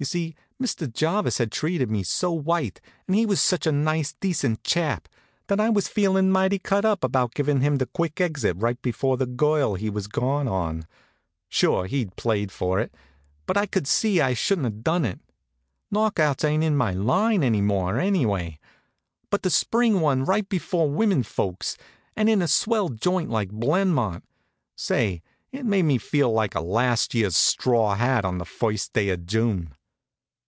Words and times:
You 0.00 0.06
see, 0.06 0.34
Mr. 0.62 0.92
Jarvis 0.92 1.38
had 1.38 1.50
treated 1.52 1.88
me 1.88 2.02
so 2.02 2.30
white, 2.30 2.80
and 3.06 3.16
he 3.16 3.24
was 3.24 3.40
such 3.40 3.66
a 3.66 3.72
nice 3.72 4.12
decent 4.12 4.62
chap, 4.64 5.08
that 5.46 5.60
I 5.60 5.70
was 5.70 5.86
feelin' 5.88 6.30
mighty 6.32 6.58
cut 6.58 6.84
up 6.84 7.04
about 7.04 7.32
givin' 7.32 7.60
him 7.62 7.76
the 7.76 7.86
quick 7.86 8.20
exit 8.20 8.56
right 8.58 8.82
before 8.82 9.16
the 9.16 9.24
girl 9.24 9.76
he 9.76 9.88
was 9.88 10.08
gone 10.08 10.46
on. 10.48 10.86
Sure, 11.48 11.86
he'd 11.86 12.16
played 12.16 12.50
for 12.52 12.80
it; 12.80 12.92
but 13.46 13.56
I 13.56 13.64
could 13.66 13.86
see 13.86 14.20
I 14.20 14.34
shouldn't 14.34 14.66
have 14.66 14.82
done 14.82 15.04
it. 15.06 15.20
Knock 15.92 16.18
outs 16.18 16.44
ain't 16.44 16.64
in 16.64 16.76
my 16.76 16.92
line 16.92 17.42
any 17.44 17.62
more, 17.62 17.98
anyway; 17.98 18.58
but 19.30 19.42
to 19.44 19.48
spring 19.48 20.00
one 20.00 20.24
right 20.24 20.46
before 20.46 20.90
women 20.90 21.22
folks, 21.22 21.78
and 22.14 22.28
in 22.28 22.42
a 22.42 22.48
swell 22.48 22.88
joint 22.90 23.30
like 23.30 23.50
Blenmont 23.50 24.24
say, 24.76 25.22
it 25.52 25.64
made 25.64 25.84
me 25.84 25.96
feel 25.98 26.30
like 26.30 26.54
a 26.56 26.60
last 26.60 27.14
year's 27.14 27.36
straw 27.36 27.94
hat 27.94 28.24
on 28.26 28.36
the 28.36 28.44
first 28.44 28.92
day 28.92 29.08
of 29.08 29.24
June. 29.24 29.72